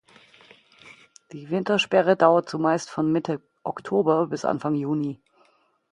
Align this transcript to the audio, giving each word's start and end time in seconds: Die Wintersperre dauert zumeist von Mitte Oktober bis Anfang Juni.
Die 1.31 1.51
Wintersperre 1.51 2.17
dauert 2.17 2.49
zumeist 2.49 2.89
von 2.89 3.11
Mitte 3.11 3.39
Oktober 3.61 4.25
bis 4.25 4.45
Anfang 4.45 4.73
Juni. 4.73 5.21